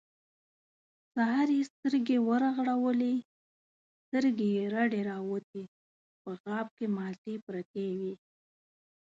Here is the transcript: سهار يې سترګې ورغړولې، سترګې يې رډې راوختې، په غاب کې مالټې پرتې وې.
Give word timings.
سهار 1.13 1.49
يې 1.57 1.63
سترګې 1.71 2.17
ورغړولې، 2.27 3.15
سترګې 4.03 4.47
يې 4.55 4.63
رډې 4.73 5.01
راوختې، 5.09 5.63
په 6.21 6.29
غاب 6.41 6.67
کې 6.77 6.85
مالټې 6.95 7.35
پرتې 7.45 7.85
وې. 7.99 8.13